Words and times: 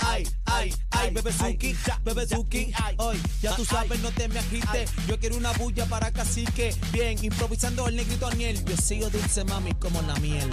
ay, 0.00 0.24
ay, 0.24 0.26
ay, 0.46 0.74
ay, 0.90 1.14
bebé 1.14 1.32
Suki, 1.32 1.74
bebé 2.02 2.26
Suki, 2.26 2.72
hoy 2.98 3.20
ya 3.42 3.54
tú 3.56 3.64
sabes, 3.64 4.00
no 4.00 4.10
te 4.12 4.28
me 4.28 4.38
agites. 4.38 4.90
Yo 5.06 5.18
quiero 5.18 5.36
una 5.36 5.52
bulla 5.52 5.86
para 5.86 6.10
cacique, 6.10 6.74
bien, 6.92 7.22
improvisando 7.22 7.88
el 7.88 7.96
negrito 7.96 8.26
Aniel. 8.26 8.64
Yo 8.64 8.76
sigo 8.76 9.10
dulce 9.10 9.44
mami 9.44 9.72
como 9.74 10.00
la 10.02 10.14
miel. 10.16 10.50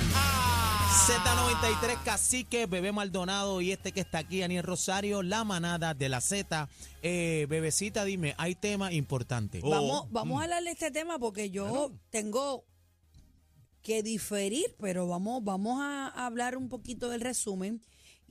Z93 0.91 2.03
Cacique, 2.03 2.65
Bebé 2.65 2.91
Maldonado 2.91 3.61
y 3.61 3.71
este 3.71 3.93
que 3.93 4.01
está 4.01 4.19
aquí, 4.19 4.43
Aniel 4.43 4.63
Rosario, 4.63 5.23
la 5.23 5.45
manada 5.45 5.93
de 5.93 6.09
la 6.09 6.19
Z. 6.19 6.67
Eh, 7.01 7.47
bebecita, 7.49 8.03
dime, 8.03 8.35
hay 8.37 8.55
tema 8.55 8.91
importante. 8.91 9.61
Vamos, 9.63 10.11
vamos 10.11 10.41
a 10.41 10.43
hablar 10.43 10.63
de 10.63 10.71
este 10.71 10.91
tema 10.91 11.17
porque 11.17 11.49
yo 11.49 11.93
tengo 12.09 12.65
que 13.81 14.03
diferir, 14.03 14.75
pero 14.79 15.07
vamos, 15.07 15.43
vamos 15.43 15.79
a 15.81 16.07
hablar 16.25 16.57
un 16.57 16.67
poquito 16.67 17.09
del 17.09 17.21
resumen. 17.21 17.81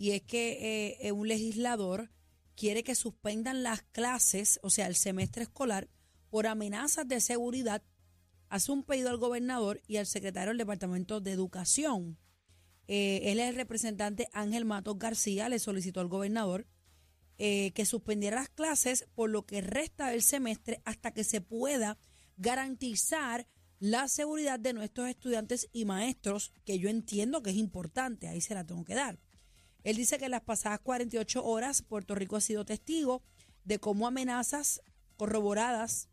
Y 0.00 0.12
es 0.12 0.22
que 0.22 0.96
eh, 0.98 1.12
un 1.12 1.28
legislador 1.28 2.10
quiere 2.56 2.82
que 2.82 2.94
suspendan 2.94 3.62
las 3.62 3.82
clases, 3.82 4.58
o 4.62 4.70
sea, 4.70 4.86
el 4.86 4.96
semestre 4.96 5.42
escolar, 5.42 5.90
por 6.30 6.46
amenazas 6.46 7.06
de 7.06 7.20
seguridad. 7.20 7.82
Hace 8.48 8.72
un 8.72 8.82
pedido 8.82 9.10
al 9.10 9.18
gobernador 9.18 9.82
y 9.86 9.98
al 9.98 10.06
secretario 10.06 10.48
del 10.48 10.56
Departamento 10.56 11.20
de 11.20 11.32
Educación. 11.32 12.16
Eh, 12.88 13.30
él 13.30 13.40
es 13.40 13.50
el 13.50 13.56
representante 13.56 14.30
Ángel 14.32 14.64
Matos 14.64 14.98
García, 14.98 15.50
le 15.50 15.58
solicitó 15.58 16.00
al 16.00 16.08
gobernador 16.08 16.66
eh, 17.36 17.72
que 17.72 17.84
suspendiera 17.84 18.36
las 18.36 18.48
clases 18.48 19.06
por 19.14 19.28
lo 19.28 19.44
que 19.44 19.60
resta 19.60 20.08
del 20.08 20.22
semestre 20.22 20.80
hasta 20.86 21.12
que 21.12 21.24
se 21.24 21.42
pueda 21.42 21.98
garantizar 22.38 23.46
la 23.78 24.08
seguridad 24.08 24.58
de 24.58 24.72
nuestros 24.72 25.10
estudiantes 25.10 25.68
y 25.74 25.84
maestros, 25.84 26.54
que 26.64 26.78
yo 26.78 26.88
entiendo 26.88 27.42
que 27.42 27.50
es 27.50 27.56
importante, 27.56 28.28
ahí 28.28 28.40
se 28.40 28.54
la 28.54 28.64
tengo 28.64 28.82
que 28.86 28.94
dar. 28.94 29.18
Él 29.84 29.96
dice 29.96 30.18
que 30.18 30.26
en 30.26 30.32
las 30.32 30.42
pasadas 30.42 30.80
48 30.80 31.44
horas 31.44 31.82
Puerto 31.82 32.14
Rico 32.14 32.36
ha 32.36 32.40
sido 32.40 32.64
testigo 32.64 33.22
de 33.64 33.78
cómo 33.78 34.06
amenazas 34.06 34.82
corroboradas, 35.16 36.08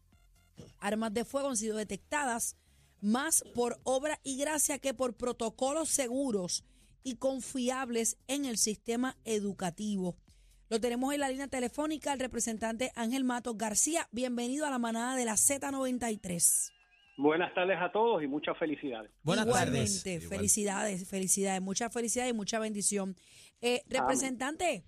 armas 0.79 1.13
de 1.13 1.25
fuego 1.25 1.49
han 1.49 1.57
sido 1.57 1.77
detectadas 1.77 2.57
más 3.01 3.43
por 3.53 3.79
obra 3.83 4.19
y 4.23 4.37
gracia 4.37 4.79
que 4.79 4.93
por 4.93 5.15
protocolos 5.15 5.89
seguros 5.89 6.65
y 7.03 7.15
confiables 7.15 8.17
en 8.27 8.45
el 8.45 8.57
sistema 8.57 9.15
educativo. 9.23 10.17
Lo 10.69 10.81
tenemos 10.81 11.13
en 11.13 11.21
la 11.21 11.29
línea 11.29 11.47
telefónica 11.47 12.11
el 12.11 12.19
representante 12.19 12.91
Ángel 12.95 13.23
Matos 13.23 13.57
García. 13.57 14.09
Bienvenido 14.11 14.65
a 14.65 14.69
la 14.69 14.79
manada 14.79 15.15
de 15.15 15.23
la 15.23 15.33
Z93. 15.33 16.73
Buenas 17.17 17.53
tardes 17.53 17.77
a 17.79 17.91
todos 17.91 18.21
y 18.21 18.27
muchas 18.27 18.57
felicidades. 18.57 19.09
Buenas 19.23 19.47
Igualmente, 19.47 20.19
felicidades, 20.19 21.09
felicidades, 21.09 21.61
muchas 21.61 21.91
felicidades 21.91 22.31
y 22.31 22.35
mucha 22.35 22.59
bendición. 22.59 23.15
Eh, 23.61 23.81
representante, 23.89 24.83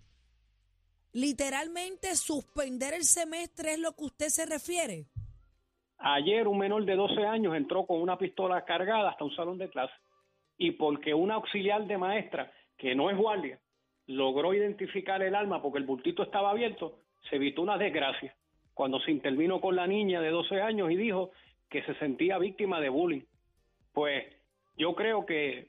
literalmente 1.14 2.16
suspender 2.16 2.94
el 2.94 3.04
semestre 3.04 3.74
es 3.74 3.80
lo 3.80 3.94
que 3.94 4.06
usted 4.06 4.28
se 4.28 4.46
refiere. 4.46 5.06
Ayer 5.98 6.48
un 6.48 6.60
menor 6.60 6.86
de 6.86 6.96
12 6.96 7.26
años 7.26 7.56
entró 7.56 7.86
con 7.86 8.02
una 8.02 8.18
pistola 8.18 8.64
cargada 8.64 9.10
hasta 9.10 9.26
un 9.26 9.36
salón 9.36 9.58
de 9.58 9.70
clase 9.70 9.94
y 10.58 10.72
porque 10.72 11.14
una 11.14 11.36
auxiliar 11.36 11.88
de 11.88 11.98
maestra, 11.98 12.52
que 12.78 12.94
no 12.96 13.10
es 13.10 13.18
guardia, 13.18 13.60
logró 14.08 14.54
identificar 14.54 15.22
el 15.22 15.36
arma 15.36 15.62
porque 15.62 15.80
el 15.80 15.86
bultito 15.86 16.24
estaba 16.24 16.52
abierto, 16.52 17.00
se 17.30 17.36
evitó 17.36 17.62
una 17.62 17.78
desgracia 17.78 18.36
cuando 18.74 19.00
se 19.02 19.12
intervino 19.12 19.60
con 19.60 19.76
la 19.76 19.88
niña 19.88 20.22
de 20.22 20.30
12 20.30 20.62
años 20.62 20.92
y 20.92 20.96
dijo 20.96 21.32
que 21.70 21.84
se 21.84 21.96
sentía 21.96 22.38
víctima 22.38 22.80
de 22.80 22.90
bullying. 22.90 23.24
Pues 23.94 24.26
yo 24.78 24.96
creo 24.96 25.26
que 25.26 25.68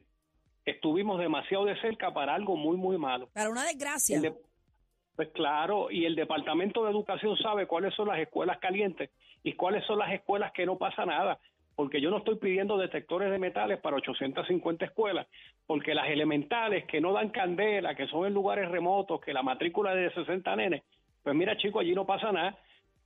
estuvimos 0.64 1.18
demasiado 1.18 1.64
de 1.64 1.80
cerca 1.80 2.12
para 2.12 2.34
algo 2.34 2.56
muy, 2.56 2.76
muy 2.76 2.98
malo. 2.98 3.28
Para 3.32 3.50
una 3.50 3.64
desgracia. 3.64 4.20
pues 5.16 5.28
claro, 5.30 5.90
y 5.90 6.04
el 6.04 6.14
Departamento 6.14 6.84
de 6.84 6.90
Educación 6.90 7.36
sabe 7.36 7.66
cuáles 7.66 7.94
son 7.94 8.08
las 8.08 8.18
escuelas 8.18 8.58
calientes 8.58 9.10
y 9.42 9.54
cuáles 9.54 9.84
son 9.86 9.98
las 9.98 10.12
escuelas 10.12 10.52
que 10.52 10.66
no 10.66 10.76
pasa 10.78 11.04
nada. 11.04 11.38
Porque 11.76 12.00
yo 12.00 12.10
no 12.10 12.18
estoy 12.18 12.36
pidiendo 12.36 12.76
detectores 12.76 13.30
de 13.30 13.38
metales 13.38 13.78
para 13.80 13.96
850 13.96 14.84
escuelas, 14.84 15.26
porque 15.66 15.94
las 15.94 16.08
elementales 16.08 16.84
que 16.84 17.00
no 17.00 17.12
dan 17.12 17.30
candela, 17.30 17.94
que 17.94 18.06
son 18.08 18.26
en 18.26 18.34
lugares 18.34 18.68
remotos, 18.68 19.20
que 19.20 19.32
la 19.32 19.42
matrícula 19.42 19.94
es 19.94 20.14
de 20.14 20.24
60 20.24 20.56
nenes, 20.56 20.82
pues 21.22 21.34
mira 21.34 21.56
chico, 21.56 21.80
allí 21.80 21.94
no 21.94 22.04
pasa 22.04 22.32
nada 22.32 22.58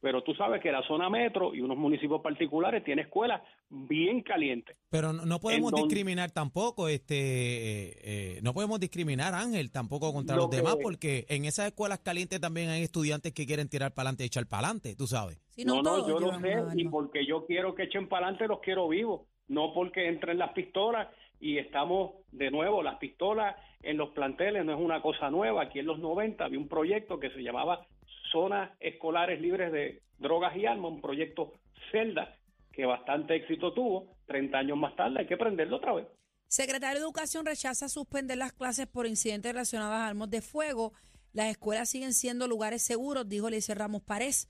pero 0.05 0.23
tú 0.23 0.35
sabes 0.35 0.61
que 0.61 0.71
la 0.71 0.87
zona 0.87 1.09
metro 1.09 1.55
y 1.55 1.63
unos 1.63 1.79
municipios 1.79 2.21
particulares 2.21 2.85
tiene 2.85 3.01
escuelas 3.01 3.41
bien 3.71 4.21
calientes. 4.21 4.77
Pero 4.91 5.15
no, 5.15 5.41
podemos 5.41 5.73
discriminar 5.73 6.31
tampoco, 6.31 6.89
este, 6.89 7.17
eh, 7.17 7.97
eh, 8.03 8.41
no 8.43 8.53
podemos 8.53 8.79
discriminar, 8.79 9.33
Ángel, 9.33 9.73
tampoco 9.73 10.13
contra 10.13 10.37
los 10.37 10.51
demás, 10.51 10.77
porque 10.83 11.25
en 11.31 11.47
esas 11.47 11.69
escuelas 11.69 12.01
calientes 12.01 12.39
también 12.39 12.69
hay 12.69 12.83
estudiantes 12.83 13.33
que 13.33 13.47
quieren 13.47 13.71
tirar 13.71 13.95
para 13.95 14.11
adelante 14.11 14.25
y 14.25 14.27
echar 14.27 14.47
para 14.47 14.67
adelante, 14.67 14.95
tú 14.95 15.07
sabes. 15.07 15.41
no, 15.65 15.81
no, 15.81 16.07
yo 16.07 16.21
lo 16.21 16.39
sé, 16.39 16.55
y 16.77 16.87
porque 16.87 17.25
yo 17.25 17.47
quiero 17.47 17.75
que 17.75 17.85
echen 17.85 18.07
para 18.07 18.27
adelante 18.27 18.47
los 18.47 18.61
quiero 18.61 18.87
vivos, 18.87 19.23
no 19.49 19.73
porque 19.73 20.07
entren 20.07 20.37
las 20.37 20.53
pistolas 20.53 21.09
y 21.41 21.57
estamos 21.57 22.13
de 22.31 22.51
nuevo, 22.51 22.83
las 22.83 22.99
pistolas 22.99 23.57
en 23.83 23.97
los 23.97 24.11
planteles 24.11 24.67
no 24.67 24.75
es 24.75 24.79
una 24.79 25.01
cosa 25.01 25.31
nueva, 25.31 25.63
aquí 25.63 25.79
en 25.79 25.87
los 25.87 25.99
90 25.99 26.45
había 26.45 26.59
un 26.59 26.69
proyecto 26.69 27.19
que 27.19 27.31
se 27.31 27.43
llamaba 27.43 27.87
zonas 28.34 28.72
escolares 28.81 29.41
libres 29.41 29.71
de 29.71 30.03
drogas 30.19 30.56
y 30.56 30.67
armas, 30.67 30.91
un 30.91 31.00
proyecto 31.00 31.53
Celda 31.93 32.37
que 32.72 32.84
bastante 32.84 33.37
éxito 33.37 33.72
tuvo. 33.72 34.17
30 34.27 34.59
años 34.59 34.77
más 34.77 34.97
tarde 34.97 35.21
hay 35.21 35.27
que 35.27 35.37
prenderlo 35.37 35.77
otra 35.77 35.93
vez. 35.95 36.06
Secretario 36.49 36.99
de 36.99 37.05
Educación 37.05 37.47
rechaza 37.47 37.89
suspender 37.89 38.37
las 38.37 38.53
clases 38.53 38.87
por 38.87 39.06
incidentes 39.06 39.53
relacionados 39.53 39.94
a 39.94 40.06
armas 40.06 40.31
de 40.31 40.43
fuego. 40.43 40.93
Las 41.33 41.50
escuelas 41.50 41.89
siguen 41.89 42.12
siendo 42.12 42.49
lugares 42.49 42.83
seguros, 42.83 43.28
dijo 43.28 43.49
Lice 43.49 43.75
Ramos 43.75 44.03
Párez. 44.03 44.49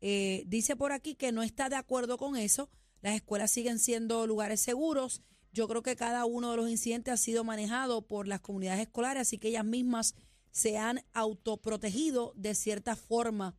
Eh, 0.00 0.44
dice 0.46 0.74
por 0.76 0.92
aquí 0.92 1.14
que 1.14 1.32
no 1.32 1.42
está 1.42 1.68
de 1.68 1.76
acuerdo 1.76 2.16
con 2.16 2.36
eso. 2.36 2.70
Las 3.02 3.14
escuelas 3.14 3.50
siguen 3.50 3.78
siendo 3.78 4.26
lugares 4.26 4.60
seguros. 4.60 5.22
Yo 5.52 5.68
creo 5.68 5.82
que 5.82 5.96
cada 5.96 6.24
uno 6.24 6.50
de 6.50 6.56
los 6.56 6.70
incidentes 6.70 7.12
ha 7.12 7.16
sido 7.16 7.44
manejado 7.44 8.06
por 8.06 8.26
las 8.26 8.40
comunidades 8.40 8.80
escolares, 8.80 9.22
así 9.22 9.38
que 9.38 9.48
ellas 9.48 9.64
mismas 9.64 10.14
se 10.56 10.78
han 10.78 11.04
autoprotegido 11.12 12.32
de 12.34 12.54
cierta 12.54 12.96
forma. 12.96 13.54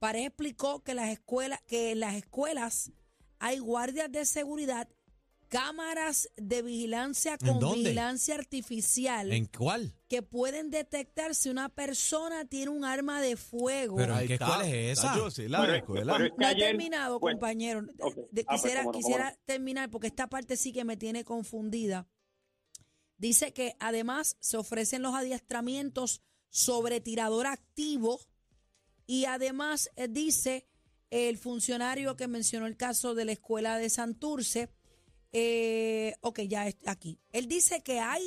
Pareja 0.00 0.26
explicó 0.26 0.82
que 0.82 0.94
las 0.94 1.10
escuelas, 1.10 1.60
que 1.68 1.92
en 1.92 2.00
las 2.00 2.16
escuelas 2.16 2.90
hay 3.38 3.60
guardias 3.60 4.10
de 4.10 4.24
seguridad, 4.24 4.88
cámaras 5.48 6.28
de 6.36 6.62
vigilancia 6.62 7.38
con 7.38 7.60
vigilancia 7.60 8.34
artificial. 8.34 9.30
¿En 9.30 9.46
cuál? 9.46 9.94
Que 10.08 10.22
pueden 10.22 10.72
detectar 10.72 11.36
si 11.36 11.50
una 11.50 11.68
persona 11.68 12.44
tiene 12.44 12.72
un 12.72 12.84
arma 12.84 13.22
de 13.22 13.36
fuego. 13.36 13.94
¿Pero 13.94 14.18
qué 14.26 14.34
escuela 14.34 14.66
es 14.66 14.98
esa? 14.98 15.14
no 15.14 16.48
he 16.48 16.56
terminado, 16.56 17.20
compañero. 17.20 17.86
Ah, 18.48 18.56
quisiera, 18.56 18.82
pues, 18.82 18.96
quisiera 18.96 19.38
terminar 19.44 19.88
porque 19.88 20.08
esta 20.08 20.26
parte 20.26 20.56
sí 20.56 20.72
que 20.72 20.82
me 20.82 20.96
tiene 20.96 21.22
confundida. 21.22 22.08
Dice 23.18 23.52
que 23.52 23.76
además 23.78 24.36
se 24.40 24.56
ofrecen 24.56 25.02
los 25.02 25.14
adiestramientos 25.14 26.22
sobre 26.50 27.00
tirador 27.00 27.46
activo 27.46 28.20
y 29.06 29.24
además 29.24 29.90
eh, 29.96 30.08
dice 30.08 30.66
el 31.10 31.38
funcionario 31.38 32.16
que 32.16 32.28
mencionó 32.28 32.66
el 32.66 32.76
caso 32.76 33.14
de 33.14 33.24
la 33.24 33.32
escuela 33.32 33.78
de 33.78 33.90
Santurce, 33.90 34.68
eh, 35.32 36.14
ok, 36.20 36.40
ya 36.42 36.68
está 36.68 36.92
aquí. 36.92 37.18
Él 37.32 37.48
dice 37.48 37.82
que 37.82 37.98
hay 37.98 38.22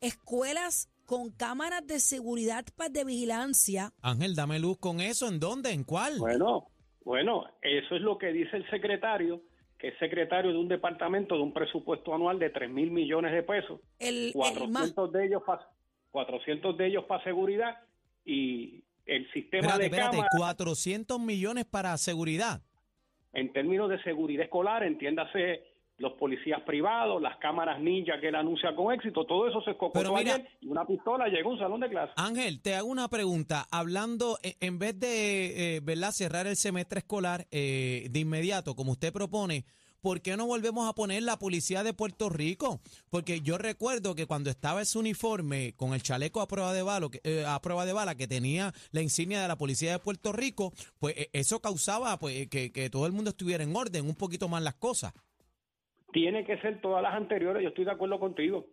escuelas 0.00 0.90
con 1.06 1.30
cámaras 1.30 1.86
de 1.86 2.00
seguridad 2.00 2.64
de 2.90 3.04
vigilancia. 3.04 3.92
Ángel, 4.02 4.34
dame 4.34 4.58
luz 4.58 4.78
con 4.78 5.00
eso. 5.00 5.28
¿En 5.28 5.40
dónde? 5.40 5.70
¿En 5.72 5.84
cuál? 5.84 6.18
Bueno, 6.18 6.68
bueno, 7.04 7.44
eso 7.62 7.96
es 7.96 8.02
lo 8.02 8.18
que 8.18 8.32
dice 8.32 8.56
el 8.56 8.68
secretario, 8.70 9.42
que 9.78 9.88
es 9.88 9.98
secretario 9.98 10.52
de 10.52 10.58
un 10.58 10.68
departamento 10.68 11.36
de 11.36 11.42
un 11.42 11.52
presupuesto 11.52 12.14
anual 12.14 12.38
de 12.38 12.50
3 12.50 12.70
mil 12.70 12.90
millones 12.90 13.32
de 13.32 13.42
pesos. 13.42 13.80
El, 13.98 14.32
400 14.32 15.12
de 15.12 15.26
ellos 15.26 15.42
400 16.14 16.76
de 16.76 16.86
ellos 16.86 17.04
para 17.06 17.24
seguridad 17.24 17.76
y 18.24 18.84
el 19.04 19.28
sistema 19.32 19.76
de 19.76 19.86
espérate, 19.86 20.18
400 20.38 21.18
millones 21.18 21.64
para 21.64 21.96
seguridad. 21.98 22.62
En 23.32 23.52
términos 23.52 23.90
de 23.90 24.00
seguridad 24.04 24.44
escolar, 24.44 24.84
entiéndase 24.84 25.64
los 25.98 26.12
policías 26.12 26.60
privados, 26.60 27.20
las 27.20 27.36
cámaras 27.38 27.80
ninja 27.80 28.20
que 28.20 28.28
él 28.28 28.36
anuncia 28.36 28.76
con 28.76 28.94
éxito, 28.94 29.26
todo 29.26 29.48
eso 29.48 29.60
se 29.62 29.72
escocotó 29.72 30.16
ayer 30.16 30.46
y 30.60 30.68
una 30.68 30.86
pistola 30.86 31.26
llegó 31.26 31.50
a 31.50 31.52
un 31.54 31.58
salón 31.58 31.80
de 31.80 31.88
clase. 31.88 32.12
Ángel, 32.16 32.62
te 32.62 32.76
hago 32.76 32.86
una 32.86 33.08
pregunta. 33.08 33.66
Hablando, 33.72 34.38
e, 34.44 34.54
en 34.60 34.78
vez 34.78 34.96
de 35.00 35.78
eh, 35.78 36.12
cerrar 36.12 36.46
el 36.46 36.54
semestre 36.54 37.00
escolar 37.00 37.46
eh, 37.50 38.06
de 38.08 38.20
inmediato, 38.20 38.76
como 38.76 38.92
usted 38.92 39.12
propone, 39.12 39.64
¿por 40.04 40.20
qué 40.20 40.36
no 40.36 40.46
volvemos 40.46 40.86
a 40.86 40.92
poner 40.92 41.22
la 41.22 41.38
policía 41.38 41.82
de 41.82 41.94
Puerto 41.94 42.28
Rico? 42.28 42.80
Porque 43.10 43.40
yo 43.40 43.56
recuerdo 43.56 44.14
que 44.14 44.26
cuando 44.26 44.50
estaba 44.50 44.82
ese 44.82 44.98
uniforme 44.98 45.72
con 45.78 45.94
el 45.94 46.02
chaleco 46.02 46.42
a 46.42 46.46
prueba 46.46 46.74
de 46.74 46.82
bala, 46.82 47.06
eh, 47.24 47.42
a 47.48 47.58
prueba 47.62 47.86
de 47.86 47.94
bala 47.94 48.14
que 48.14 48.28
tenía 48.28 48.72
la 48.92 49.00
insignia 49.00 49.40
de 49.40 49.48
la 49.48 49.56
policía 49.56 49.92
de 49.92 49.98
Puerto 49.98 50.30
Rico, 50.30 50.72
pues 51.00 51.16
eh, 51.16 51.30
eso 51.32 51.62
causaba 51.62 52.18
pues 52.18 52.50
que, 52.50 52.70
que 52.70 52.90
todo 52.90 53.06
el 53.06 53.12
mundo 53.12 53.30
estuviera 53.30 53.64
en 53.64 53.74
orden, 53.74 54.04
un 54.04 54.14
poquito 54.14 54.46
más 54.46 54.62
las 54.62 54.74
cosas. 54.74 55.14
Tiene 56.12 56.44
que 56.44 56.58
ser 56.58 56.82
todas 56.82 57.02
las 57.02 57.14
anteriores, 57.14 57.62
yo 57.62 57.70
estoy 57.70 57.86
de 57.86 57.92
acuerdo 57.92 58.20
contigo. 58.20 58.66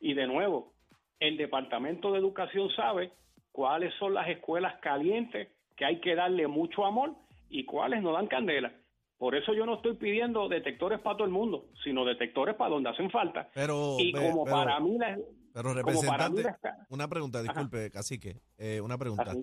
Y 0.00 0.14
de 0.14 0.26
nuevo, 0.26 0.72
el 1.20 1.36
Departamento 1.36 2.12
de 2.12 2.18
Educación 2.18 2.70
sabe 2.74 3.12
cuáles 3.52 3.92
son 3.98 4.14
las 4.14 4.26
escuelas 4.30 4.80
calientes 4.80 5.48
que 5.76 5.84
hay 5.84 6.00
que 6.00 6.14
darle 6.14 6.48
mucho 6.48 6.86
amor 6.86 7.14
y 7.50 7.66
cuáles 7.66 8.02
no 8.02 8.12
dan 8.12 8.26
candela. 8.26 8.72
Por 9.18 9.34
eso 9.34 9.52
yo 9.52 9.66
no 9.66 9.74
estoy 9.76 9.94
pidiendo 9.96 10.48
detectores 10.48 11.00
para 11.00 11.16
todo 11.16 11.26
el 11.26 11.32
mundo, 11.32 11.66
sino 11.82 12.04
detectores 12.04 12.54
para 12.54 12.70
donde 12.70 12.90
hacen 12.90 13.10
falta. 13.10 13.50
Pero, 13.52 13.96
y 13.98 14.12
ve- 14.12 14.28
como 14.30 14.44
pero- 14.44 14.56
para 14.56 14.78
mí 14.80 14.96
la, 14.96 15.18
Pero 15.52 15.82
como 15.82 16.02
para 16.02 16.28
mí 16.28 16.36
representante, 16.36 16.42
la- 16.62 16.86
una 16.88 17.08
pregunta, 17.08 17.42
disculpe, 17.42 17.90
cacique, 17.90 18.36
eh, 18.58 18.80
una 18.80 18.96
pregunta. 18.96 19.34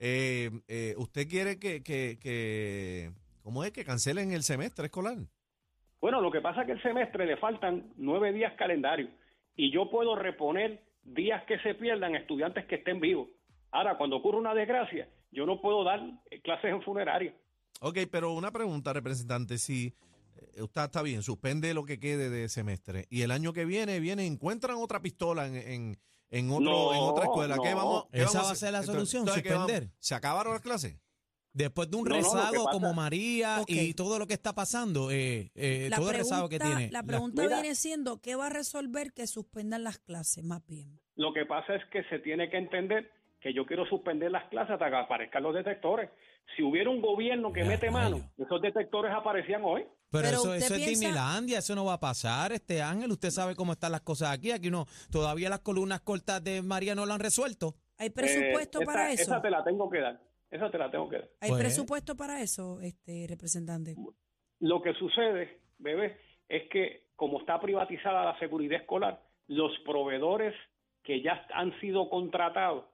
Eh, 0.00 0.50
eh, 0.66 0.94
¿Usted 0.98 1.28
quiere 1.28 1.60
que, 1.60 1.82
que, 1.84 2.18
que, 2.20 3.12
¿cómo 3.42 3.62
es 3.62 3.70
que 3.70 3.84
cancelen 3.84 4.32
el 4.32 4.42
semestre 4.42 4.86
escolar? 4.86 5.16
Bueno, 6.00 6.20
lo 6.20 6.32
que 6.32 6.40
pasa 6.40 6.62
es 6.62 6.66
que 6.66 6.72
el 6.72 6.82
semestre 6.82 7.24
le 7.26 7.36
faltan 7.36 7.92
nueve 7.96 8.32
días 8.32 8.54
calendario 8.54 9.10
y 9.54 9.70
yo 9.70 9.90
puedo 9.90 10.16
reponer 10.16 10.82
días 11.04 11.44
que 11.44 11.58
se 11.60 11.74
pierdan 11.76 12.14
a 12.14 12.18
estudiantes 12.18 12.66
que 12.66 12.76
estén 12.76 12.98
vivos. 12.98 13.28
Ahora, 13.70 13.96
cuando 13.96 14.16
ocurre 14.16 14.38
una 14.38 14.54
desgracia, 14.54 15.08
yo 15.30 15.46
no 15.46 15.60
puedo 15.60 15.84
dar 15.84 16.00
clases 16.42 16.72
en 16.72 16.82
funeraria. 16.82 17.32
Ok, 17.80 17.98
pero 18.10 18.32
una 18.32 18.50
pregunta, 18.52 18.92
representante, 18.92 19.58
si 19.58 19.94
eh, 20.56 20.62
usted 20.62 20.82
está 20.82 21.02
bien, 21.02 21.22
suspende 21.22 21.72
lo 21.74 21.84
que 21.84 21.98
quede 21.98 22.28
de 22.28 22.48
semestre 22.48 23.06
y 23.10 23.22
el 23.22 23.30
año 23.30 23.52
que 23.52 23.64
viene, 23.64 24.00
viene, 24.00 24.26
encuentran 24.26 24.76
otra 24.76 25.00
pistola 25.00 25.46
en, 25.46 25.56
en, 25.56 25.98
en 26.30 26.50
otro, 26.50 26.60
No, 26.64 26.92
en 26.94 27.00
otra 27.00 27.24
escuela, 27.24 27.56
¿qué 27.62 27.70
no. 27.70 27.76
vamos, 27.76 28.04
qué 28.12 28.18
Esa 28.22 28.32
vamos 28.34 28.48
va 28.48 28.52
a 28.52 28.56
ser 28.56 28.72
la 28.72 28.82
solución, 28.82 29.24
¿qué 29.24 29.30
vamos? 29.50 29.66
suspender. 29.66 29.90
¿Se 29.98 30.14
acabaron 30.14 30.52
las 30.52 30.62
clases? 30.62 30.98
Después 31.52 31.90
de 31.90 31.96
un 31.96 32.04
No, 32.04 32.14
rezago 32.14 32.64
pasa- 32.64 32.70
como 32.70 32.92
María 32.94 33.62
y 33.66 33.92
todo 33.94 34.18
lo 34.20 34.26
que 34.28 34.34
está 34.34 34.54
pasando, 34.54 35.10
eh, 35.10 35.50
eh, 35.56 35.88
La 35.90 35.96
todo 35.96 36.10
el 36.10 36.18
rezago 36.18 36.48
que 36.48 36.58
pregunta- 36.58 36.78
tiene. 36.78 36.92
La 36.92 37.00
la- 37.00 37.06
pregunta 37.06 37.42
Mira. 37.42 37.60
viene 37.60 37.74
siendo, 37.74 38.20
¿qué 38.20 38.36
va 38.36 38.46
a 38.46 38.50
resolver 38.50 39.12
que 39.12 39.26
suspendan 39.26 39.82
las 39.82 39.98
clases 39.98 40.44
más 40.44 40.64
bien? 40.66 41.00
Lo 41.16 41.32
que 41.32 41.46
pasa 41.46 41.74
es 41.74 41.82
que 41.90 42.04
se 42.04 42.20
tiene 42.20 42.48
que 42.50 42.56
entender 42.58 43.10
que 43.40 43.52
yo 43.52 43.66
quiero 43.66 43.84
suspender 43.86 44.30
las 44.30 44.48
clases 44.50 44.74
hasta 44.74 44.90
que 44.90 44.96
aparezcan 44.96 45.42
los 45.42 45.54
detectores. 45.54 46.10
Si 46.56 46.62
hubiera 46.62 46.90
un 46.90 47.00
gobierno 47.00 47.52
que 47.52 47.60
Ya, 47.62 47.68
mete 47.68 47.90
mano, 47.90 48.20
esos 48.36 48.60
detectores 48.60 49.12
aparecían 49.12 49.62
hoy. 49.64 49.82
Pero, 50.10 50.24
Pero 50.42 50.54
eso, 50.54 50.74
es 50.74 50.86
Disneylandia, 50.86 51.58
eso 51.58 51.74
no 51.76 51.84
va 51.84 51.94
a 51.94 52.00
pasar, 52.00 52.50
este 52.52 52.82
Ángel. 52.82 53.12
Usted 53.12 53.30
sabe 53.30 53.54
cómo 53.54 53.72
están 53.72 53.92
las 53.92 54.00
cosas 54.00 54.30
aquí. 54.32 54.50
Aquí 54.50 54.68
no, 54.70 54.86
todavía 55.12 55.48
las 55.48 55.60
columnas 55.60 56.00
cortas 56.00 56.42
de 56.42 56.62
María 56.62 56.94
no 56.96 57.06
lo 57.06 57.12
han 57.14 57.20
resuelto. 57.20 57.74
¿Hay 57.96 58.10
presupuesto 58.10 58.82
Eh, 58.82 58.86
para 58.86 59.12
eso? 59.12 59.22
Esa 59.22 59.40
te 59.40 59.50
la 59.50 59.62
tengo 59.62 59.88
que 59.88 60.00
dar. 60.00 60.20
Esa 60.50 60.68
te 60.70 60.78
la 60.78 60.90
tengo 60.90 61.08
que 61.08 61.16
dar. 61.18 61.28
¿Hay 61.40 61.50
Pues- 61.50 61.62
presupuesto 61.62 62.16
para 62.16 62.40
eso, 62.42 62.80
este 62.80 63.26
representante? 63.28 63.94
Lo 64.58 64.82
que 64.82 64.92
sucede, 64.94 65.60
bebé, 65.78 66.18
es 66.48 66.68
que 66.70 67.04
como 67.14 67.38
está 67.40 67.60
privatizada 67.60 68.24
la 68.24 68.38
seguridad 68.40 68.80
escolar, 68.80 69.22
los 69.46 69.70
proveedores 69.84 70.54
que 71.04 71.22
ya 71.22 71.46
han 71.54 71.78
sido 71.80 72.10
contratados, 72.10 72.84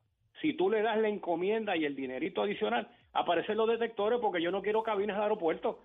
si 0.42 0.54
tú 0.54 0.68
le 0.68 0.82
das 0.82 0.98
la 0.98 1.08
encomienda 1.08 1.76
y 1.78 1.86
el 1.86 1.96
dinerito 1.96 2.42
adicional, 2.42 2.90
aparecen 3.16 3.56
los 3.56 3.68
detectores 3.68 4.18
porque 4.20 4.42
yo 4.42 4.50
no 4.50 4.62
quiero 4.62 4.82
cabinas 4.82 5.16
de 5.16 5.22
aeropuerto. 5.22 5.80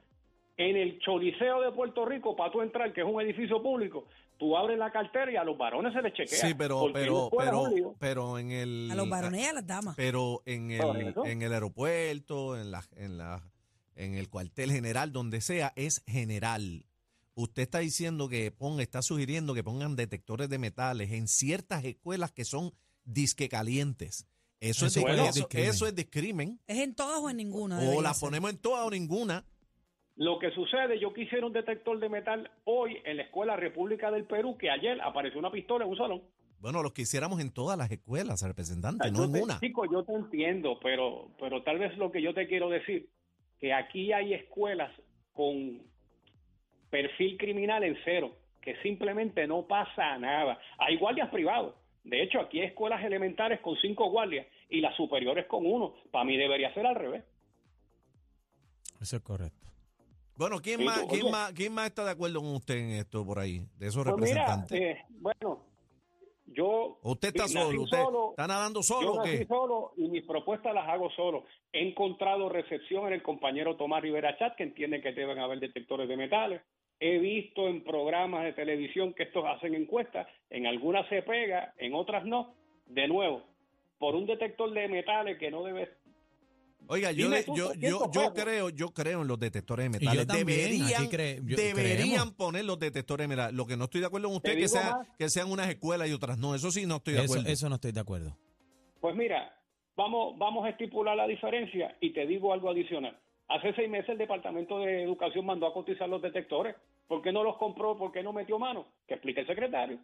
En 0.58 0.76
el 0.76 1.00
Choliseo 1.00 1.62
de 1.62 1.72
Puerto 1.72 2.06
Rico, 2.06 2.36
para 2.36 2.52
tú 2.52 2.62
entrar, 2.62 2.94
que 2.94 3.02
es 3.02 3.08
un 3.08 3.20
edificio 3.22 3.64
público, 3.64 4.06
tú 4.38 4.56
abres 4.56 4.78
la 4.78 4.92
cartera 4.92 5.32
y 5.32 5.36
a 5.36 5.44
los 5.44 5.58
varones 5.58 5.94
se 5.94 6.02
les 6.02 6.14
chequea. 6.14 6.38
Sí, 6.38 6.54
pero, 6.54 6.88
pero, 6.94 7.30
pero, 7.36 7.96
pero 7.98 8.38
en 8.38 8.52
el... 8.52 8.90
A 8.92 8.96
los 8.96 9.10
varones 9.10 9.42
y 9.42 9.46
a 9.46 9.54
las 9.54 9.66
damas. 9.66 9.96
Pero 9.96 10.44
en 10.46 10.72
el, 10.72 11.16
en 11.26 11.42
el 11.42 11.54
aeropuerto, 11.54 12.60
en 12.60 12.70
la, 12.70 12.84
en 12.96 13.18
la, 13.18 13.42
en 13.96 14.16
el 14.16 14.30
cuartel 14.30 14.72
general, 14.72 15.12
donde 15.12 15.42
sea, 15.42 15.74
es 15.76 16.04
general. 16.06 16.86
Usted 17.34 17.64
está 17.64 17.80
diciendo 17.80 18.28
que 18.28 18.52
ponga, 18.52 18.84
está 18.84 19.02
sugiriendo 19.02 19.54
que 19.54 19.64
pongan 19.64 19.96
detectores 19.96 20.50
de 20.50 20.60
metales 20.60 21.12
en 21.12 21.28
ciertas 21.28 21.84
escuelas 21.86 22.32
que 22.32 22.46
son 22.46 22.74
disque 23.06 23.48
calientes. 23.50 24.28
Eso, 24.62 24.86
es, 24.86 24.96
Eso 24.96 25.06
dis- 25.08 25.12
es 25.12 25.20
eso, 25.20 25.40
discrimen. 25.40 25.70
eso 25.70 25.88
es 25.88 25.96
discrimen. 25.96 26.60
¿Es 26.68 26.78
en 26.78 26.96
todas 26.96 27.20
o 27.20 27.30
en 27.30 27.38
ninguna? 27.38 27.80
O 27.80 28.02
ser? 28.02 28.12
ponemos 28.22 28.50
en 28.52 28.58
todas 28.60 28.86
o 28.86 28.92
ninguna. 28.92 29.44
Lo 30.18 30.38
que 30.38 30.52
sucede, 30.52 31.00
yo 31.00 31.14
quisiera 31.14 31.48
un 31.48 31.54
detector 31.54 32.00
de 32.00 32.08
metal 32.10 32.50
hoy 32.66 32.98
en 33.06 33.18
la 33.18 33.24
Escuela 33.24 33.56
República 33.56 34.12
del 34.12 34.26
Perú, 34.26 34.58
que 34.58 34.70
ayer 34.70 35.02
apareció 35.02 35.40
una 35.40 35.52
pistola 35.52 35.84
en 35.86 35.90
un 35.92 35.98
salón. 35.98 36.22
Bueno, 36.60 36.84
los 36.84 36.94
que 36.94 37.02
hiciéramos 37.02 37.40
en 37.42 37.52
todas 37.52 37.76
las 37.76 37.90
escuelas, 37.90 38.44
representante, 38.44 39.08
Yo 39.10 39.14
no 39.18 39.24
en 39.24 39.32
te- 39.34 39.42
una. 39.42 39.60
Chico, 39.60 39.92
yo 39.92 40.04
te 40.04 40.14
entiendo, 40.14 40.80
pero, 40.84 41.32
pero 41.40 41.64
tal 41.64 41.80
vez 41.80 41.98
lo 41.98 42.12
que 42.12 42.22
yo 42.22 42.36
te 42.36 42.48
quiero 42.48 42.70
decir, 42.70 43.10
que 43.60 43.74
aquí 43.74 44.14
hay 44.14 44.36
escuelas 44.36 44.92
con 45.34 45.82
perfil 46.92 47.38
criminal 47.38 47.84
en 47.84 47.98
cero, 48.06 48.36
que 48.62 48.76
simplemente 48.84 49.48
no 49.48 49.66
pasa 49.66 50.18
nada. 50.20 50.60
Hay 50.78 50.98
guardias 50.98 51.30
privados. 51.32 51.74
De 52.04 52.24
hecho, 52.24 52.40
aquí 52.40 52.60
hay 52.60 52.68
escuelas 52.68 53.04
elementales 53.04 53.60
con 53.62 53.76
cinco 53.78 54.10
guardias 54.10 54.48
y 54.70 54.82
las 54.82 54.96
superiores 54.96 55.46
con 55.46 55.66
uno. 55.66 55.94
Para 56.12 56.26
mí 56.26 56.36
debería 56.38 56.74
ser 56.74 56.86
al 56.88 56.96
revés. 56.96 57.24
Eso 59.02 59.18
es 59.18 59.22
correcto. 59.24 59.68
Bueno, 60.36 60.60
¿quién 60.60 60.80
Sí, 60.80 60.86
más, 60.86 61.02
tú- 61.02 61.08
quién 61.10 61.22
oye. 61.24 61.32
más, 61.32 61.54
quién 61.54 61.74
más 61.74 61.88
está 61.88 62.04
de 62.06 62.12
acuerdo 62.12 62.40
con 62.40 62.56
usted 62.56 62.76
en 62.78 62.90
esto 62.92 63.26
por 63.26 63.40
ahí? 63.40 63.60
De 63.78 63.88
esos 63.88 64.04
Pues 64.04 64.16
mira, 64.18 64.46
representantes. 64.46 64.82
eh, 64.82 65.06
bueno, 65.10 65.64
yo... 66.48 66.98
¿O 67.04 67.12
usted 67.12 67.30
está 67.30 67.48
solo? 67.48 67.82
¿Usted 67.84 68.02
solo, 68.04 68.30
está 68.32 68.48
nadando 68.48 68.80
Yo 68.80 68.84
solo 68.84 69.12
o 69.14 69.18
nací 69.18 69.38
qué? 69.40 69.46
solo 69.46 69.94
y 69.98 70.08
mis 70.08 70.26
propuestas 70.26 70.74
las 70.74 70.88
hago 70.90 71.10
solo. 71.12 71.46
He 71.72 71.88
encontrado 71.88 72.50
recepción 72.50 73.08
en 73.08 73.14
el 73.14 73.22
compañero 73.24 73.76
Tomás 73.76 74.02
Rivera 74.02 74.36
Chat, 74.40 74.56
que 74.56 74.64
entiende 74.64 75.02
que 75.02 75.14
deben 75.14 75.38
haber 75.40 75.60
detectores 75.60 76.08
de 76.10 76.18
metales. 76.18 76.62
He 77.04 77.18
visto 77.18 77.68
en 77.68 77.84
programas 77.84 78.44
de 78.44 78.54
televisión 78.54 79.14
que 79.16 79.24
estos 79.24 79.44
hacen 79.46 79.74
encuestas. 79.74 80.28
En 80.52 80.68
algunas 80.68 81.10
se 81.10 81.24
pega, 81.24 81.74
en 81.80 81.96
otras 81.96 82.24
no. 82.26 82.54
De 82.86 83.08
nuevo, 83.08 83.42
por 83.98 84.16
un 84.16 84.28
detector 84.28 84.72
de 84.72 84.88
metales 84.88 85.38
que 85.40 85.50
no 85.50 85.64
debe... 85.64 85.90
Oiga, 86.88 87.12
yo, 87.12 87.28
tú, 87.44 87.56
yo, 87.56 87.68
300 87.70 87.80
yo, 87.82 88.12
yo 88.12 88.34
creo, 88.34 88.70
yo 88.70 88.90
creo 88.90 89.22
en 89.22 89.28
los 89.28 89.40
detectores 89.40 89.86
de 89.86 89.90
metales. 90.00 90.28
también, 90.28 90.46
deberían, 90.46 91.04
aquí 91.04 91.16
cre- 91.16 91.40
yo- 91.46 91.56
deberían 91.56 92.36
poner 92.36 92.66
los 92.66 92.78
detectores 92.80 93.24
de 93.24 93.28
metales. 93.30 93.54
Lo 93.56 93.66
que 93.66 93.78
no 93.78 93.86
estoy 93.86 94.02
de 94.02 94.08
acuerdo 94.08 94.28
con 94.28 94.38
usted 94.38 94.56
que, 94.58 94.68
sea, 94.68 94.98
más. 94.98 95.08
que 95.18 95.30
sean 95.30 95.50
unas 95.52 95.70
escuelas 95.70 96.10
y 96.10 96.14
otras 96.14 96.38
no. 96.38 96.54
Eso 96.54 96.70
sí 96.70 96.86
no 96.86 96.98
estoy 96.98 97.14
de 97.14 97.22
Eso, 97.24 97.34
acuerdo. 97.34 97.50
eso 97.52 97.70
no 97.70 97.76
estoy 97.76 97.92
de 97.94 98.00
acuerdo. 98.00 98.38
Pues 99.00 99.16
mira, 99.16 99.56
vamos, 99.96 100.38
vamos 100.38 100.66
a 100.66 100.70
estipular 100.70 101.16
la 101.16 101.28
diferencia 101.28 101.96
y 102.02 102.12
te 102.14 102.26
digo 102.28 102.52
algo 102.54 102.70
adicional. 102.70 103.18
Hace 103.48 103.74
seis 103.74 103.90
meses 103.90 104.10
el 104.10 104.18
Departamento 104.18 104.80
de 104.80 105.04
Educación 105.04 105.46
mandó 105.46 105.68
a 105.68 105.74
cotizar 105.74 106.10
los 106.10 106.22
detectores. 106.22 106.76
¿Por 107.12 107.22
qué 107.22 107.34
no 107.34 107.44
los 107.44 107.58
compró? 107.58 107.98
¿Por 107.98 108.10
qué 108.14 108.24
no 108.24 108.32
metió 108.32 108.58
mano? 108.58 108.86
Que 109.06 109.16
explique 109.16 109.42
el 109.42 109.48
secretario. 109.48 110.00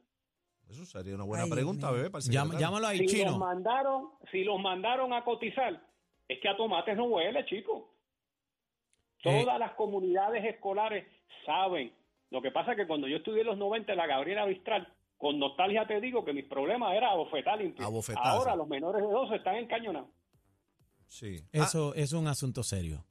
Eso 0.67 0.83
sería 0.85 1.15
una 1.15 1.23
buena 1.23 1.45
Ay, 1.45 1.49
pregunta, 1.49 1.89
bebé. 1.89 2.09
Para 2.09 2.19
el 2.19 2.23
secretario. 2.23 2.59
llámalo 2.59 2.85
ahí, 2.87 2.97
si 2.97 3.03
los 3.05 3.13
chino. 3.13 3.37
mandaron, 3.37 4.09
si 4.29 4.43
los 4.43 4.59
mandaron 4.59 5.13
a 5.13 5.23
cotizar, 5.23 5.81
es 6.27 6.39
que 6.41 6.49
a 6.49 6.57
tomates 6.57 6.97
no 6.97 7.05
huele, 7.05 7.45
chico. 7.45 7.93
Eh. 9.23 9.43
Todas 9.43 9.57
las 9.57 9.71
comunidades 9.75 10.43
escolares 10.43 11.07
saben. 11.45 11.93
Lo 12.29 12.41
que 12.41 12.51
pasa 12.51 12.71
es 12.71 12.77
que 12.77 12.87
cuando 12.87 13.07
yo 13.07 13.15
estudié 13.17 13.39
en 13.41 13.47
los 13.47 13.57
90 13.57 13.89
en 13.93 13.97
la 13.97 14.05
Gabriela 14.07 14.43
Bistral, 14.45 14.93
con 15.17 15.39
nostalgia 15.39 15.87
te 15.87 16.01
digo 16.01 16.25
que 16.25 16.33
mis 16.33 16.43
problemas 16.45 16.93
era 16.93 17.11
abofetar 17.11 17.57
limpio. 17.57 17.85
Abofetar, 17.85 18.21
Ahora 18.27 18.51
sí. 18.51 18.57
los 18.57 18.67
menores 18.67 19.01
de 19.01 19.07
12 19.07 19.35
están 19.37 19.55
encañonados. 19.55 20.09
Sí. 21.07 21.37
Ah, 21.53 21.63
Eso 21.63 21.93
es 21.95 22.11
un 22.11 22.27
asunto 22.27 22.63
serio. 22.63 23.05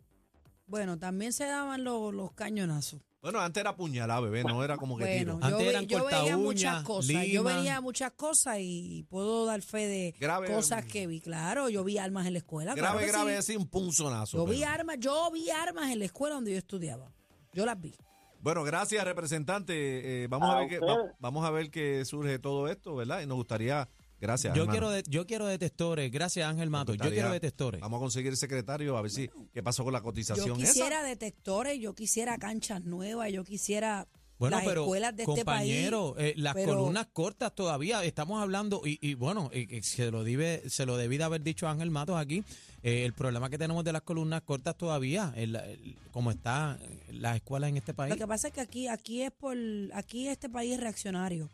Bueno, 0.66 0.98
también 0.98 1.32
se 1.32 1.46
daban 1.46 1.82
los, 1.84 2.12
los 2.12 2.32
cañonazos. 2.32 3.00
Bueno, 3.32 3.40
antes 3.40 3.60
era 3.60 3.74
puñalada, 3.76 4.20
bebé. 4.20 4.44
No 4.44 4.62
era 4.62 4.76
como 4.76 4.96
que 4.96 5.04
Bueno, 5.04 5.18
tiro. 5.36 5.38
yo, 5.40 5.44
Antes 5.46 5.58
ve- 5.64 5.68
eran 5.70 5.86
yo 5.86 6.04
veía 6.04 6.20
corta 6.20 6.36
muchas 6.36 6.72
uñas, 6.74 6.84
cosas. 6.84 7.26
Yo 7.26 7.42
veía 7.44 7.80
muchas 7.80 8.12
cosas 8.12 8.56
y 8.60 9.04
puedo 9.08 9.44
dar 9.46 9.62
fe 9.62 9.86
de 9.86 10.14
Grave, 10.20 10.46
cosas 10.46 10.84
que 10.84 11.06
vi. 11.06 11.20
Claro, 11.20 11.68
yo 11.68 11.82
vi 11.84 11.98
armas 11.98 12.26
en 12.26 12.34
la 12.34 12.38
escuela. 12.38 12.74
grave, 12.74 13.06
grave, 13.06 13.32
sí. 13.32 13.38
así 13.38 13.56
un 13.56 13.66
punzonazo. 13.68 14.36
Yo 14.38 14.46
vi 14.46 14.62
armas, 14.62 14.96
yo 15.00 15.30
vi 15.32 15.50
armas 15.50 15.90
en 15.90 15.98
la 15.98 16.04
escuela 16.04 16.36
donde 16.36 16.52
yo 16.52 16.58
estudiaba. 16.58 17.10
Yo 17.52 17.66
las 17.66 17.80
vi. 17.80 17.94
Bueno, 18.40 18.62
gracias, 18.62 19.02
representante. 19.04 20.24
Eh, 20.24 20.26
vamos, 20.28 20.48
a 20.50 20.58
A 20.58 20.66
ver 20.66 20.80
va- 20.82 21.12
vamos 21.18 21.44
a 21.44 21.50
ver 21.50 21.70
qué 21.70 22.04
surge 22.04 22.30
de 22.30 22.38
todo 22.38 22.68
esto, 22.68 22.94
¿verdad? 22.94 23.20
Y 23.22 23.26
nos 23.26 23.36
gustaría. 23.38 23.88
Gracias. 24.20 24.54
Yo 24.54 24.62
hermano. 24.62 24.72
quiero, 24.78 24.90
de- 24.90 25.02
yo 25.08 25.26
quiero 25.26 25.46
detectores. 25.46 26.10
Gracias, 26.10 26.48
Ángel 26.48 26.70
Mato. 26.70 26.94
Yo 26.94 27.10
quiero 27.10 27.30
detectores. 27.32 27.80
Vamos 27.80 27.98
a 27.98 28.00
conseguir 28.00 28.30
el 28.30 28.36
secretario 28.36 28.96
a 28.96 29.02
ver 29.02 29.10
si 29.10 29.28
qué 29.52 29.62
pasó 29.62 29.84
con 29.84 29.92
la 29.92 29.98
Yo 30.00 30.04
cotización 30.04 30.56
quisiera 30.58 31.02
detectores, 31.02 31.78
yo 31.80 31.94
quisiera 31.94 32.38
canchas 32.38 32.82
nuevas, 32.84 33.30
yo 33.32 33.44
quisiera 33.44 34.08
Bueno, 34.38 34.56
las 34.56 34.66
pero 34.66 34.82
escuelas 34.82 35.14
de 35.16 35.22
este 35.24 35.44
país. 35.44 35.70
compañero, 35.70 36.14
eh, 36.18 36.34
las 36.36 36.54
pero- 36.54 36.74
columnas 36.76 37.06
cortas 37.12 37.54
todavía 37.54 38.02
estamos 38.04 38.42
hablando 38.42 38.80
y, 38.84 38.98
y 39.06 39.14
bueno, 39.14 39.50
eh, 39.52 39.80
se 39.82 40.10
lo 40.10 40.24
debe, 40.24 40.62
se 40.68 40.86
lo 40.86 40.96
debí 40.96 41.18
de 41.18 41.24
haber 41.24 41.42
dicho 41.42 41.68
Ángel 41.68 41.90
Matos 41.90 42.16
aquí. 42.18 42.42
eh, 42.82 43.04
el 43.04 43.14
problema 43.14 43.50
que 43.50 43.58
tenemos 43.58 43.82
de 43.84 43.92
las 43.92 44.02
columnas 44.02 44.42
cortas 44.42 44.76
todavía, 44.76 45.32
el- 45.36 45.56
el- 45.56 45.96
como 46.12 46.30
está 46.30 46.78
eh, 46.80 47.12
las 47.14 47.34
escuelas 47.36 47.70
en 47.70 47.78
este 47.78 47.94
país. 47.94 48.10
Lo 48.14 48.16
que 48.18 48.28
pasa 48.28 48.46
es 48.48 48.54
que 48.54 48.60
aquí, 48.60 48.86
aquí 48.86 49.22
es 49.22 49.32
por, 49.32 49.56
aquí 49.92 50.28
este 50.28 50.48
país 50.48 50.74
es 50.74 50.80
reaccionario. 50.80 51.50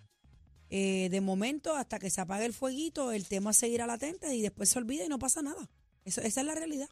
Eh, 0.74 1.10
de 1.10 1.20
momento, 1.20 1.76
hasta 1.76 1.98
que 1.98 2.08
se 2.08 2.22
apague 2.22 2.46
el 2.46 2.54
fueguito, 2.54 3.12
el 3.12 3.28
tema 3.28 3.52
seguirá 3.52 3.86
latente 3.86 4.34
y 4.34 4.40
después 4.40 4.70
se 4.70 4.78
olvida 4.78 5.04
y 5.04 5.08
no 5.10 5.18
pasa 5.18 5.42
nada. 5.42 5.68
Eso, 6.06 6.22
esa 6.22 6.40
es 6.40 6.46
la 6.46 6.54
realidad. 6.54 6.88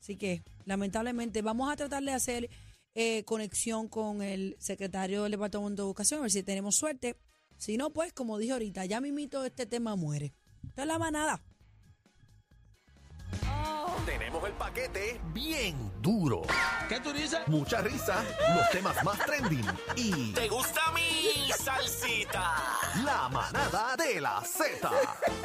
Así 0.00 0.16
que, 0.16 0.42
lamentablemente, 0.64 1.40
vamos 1.40 1.72
a 1.72 1.76
tratar 1.76 2.02
de 2.02 2.10
hacer 2.10 2.50
eh, 2.96 3.22
conexión 3.26 3.86
con 3.86 4.22
el 4.22 4.56
secretario 4.58 5.22
del 5.22 5.30
Departamento 5.30 5.82
de 5.82 5.86
Educación, 5.86 6.18
a 6.18 6.22
ver 6.22 6.32
si 6.32 6.42
tenemos 6.42 6.74
suerte. 6.74 7.14
Si 7.58 7.76
no, 7.76 7.90
pues, 7.90 8.12
como 8.12 8.38
dije 8.38 8.54
ahorita, 8.54 8.84
ya 8.86 9.00
mimito 9.00 9.44
este 9.44 9.66
tema 9.66 9.94
muere. 9.94 10.34
Esto 10.66 10.82
es 10.82 10.88
la 10.88 10.98
manada. 10.98 11.44
Traemos 14.04 14.44
el 14.44 14.52
paquete 14.52 15.20
bien 15.32 15.92
duro. 16.00 16.42
¿Qué 16.88 17.00
tú 17.00 17.12
dices? 17.12 17.40
Mucha 17.46 17.80
risa, 17.80 18.22
los 18.56 18.68
temas 18.70 19.02
más 19.04 19.18
trending 19.18 19.66
y 19.96 20.32
¿Te 20.32 20.48
gusta 20.48 20.80
mi 20.92 21.50
salsita? 21.52 22.54
la 23.04 23.28
manada 23.28 23.96
de 23.96 24.20
la 24.20 24.42
Z. 24.42 24.90